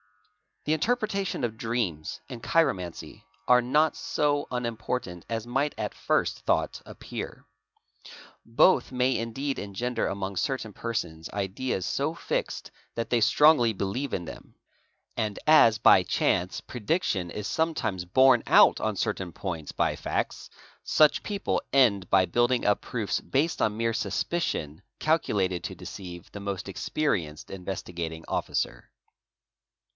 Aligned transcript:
4 0.61 0.63
The 0.65 0.73
interpretation 0.73 1.43
of 1.43 1.57
dreams" 1.57 2.21
8 2.29 2.33
and 2.33 2.43
chiromancy 2.43 3.23
are 3.47 3.61
not 3.61 3.95
so 3.95 4.47
uni 4.51 4.71
portant 4.71 5.25
as 5.29 5.45
might 5.45 5.75
at 5.77 5.93
first 5.93 6.39
thought 6.39 6.81
appear. 6.87 7.45
Both 8.43 8.91
may 8.91 9.15
indeed 9.15 9.59
engen 9.59 9.99
among 9.99 10.37
certain 10.37 10.73
persons 10.73 11.29
ideas 11.29 11.85
so 11.85 12.15
fixed 12.15 12.71
that 12.95 13.11
they 13.11 13.21
strongly 13.21 13.73
believe 13.73 14.11
in 14.11 14.27
a 14.27 14.39
And 15.17 15.37
as 15.45 15.77
by 15.77 16.01
chance 16.01 16.61
prediction 16.61 17.29
is 17.29 17.47
sometimes 17.47 18.05
borne 18.05 18.41
out 18.47 18.79
on 18.81 18.95
certain 18.95 19.31
points 19.31 19.71
DREAMS 19.71 19.91
AND 19.91 19.99
CHIROMANCY 19.99 20.03
408 20.03 20.25
facts, 20.25 20.49
such 20.83 21.23
people 21.23 21.61
end 21.71 22.09
by 22.09 22.25
building 22.25 22.65
up 22.65 22.81
proofs 22.81 23.19
based 23.19 23.61
on 23.61 23.77
mere 23.77 23.93
suspicion 23.93 24.81
calculated 24.97 25.63
to 25.63 25.75
deceive 25.75 26.31
the 26.31 26.39
most 26.39 26.67
experienced 26.67 27.51
Investigating 27.51 28.25
Officer. 28.27 28.89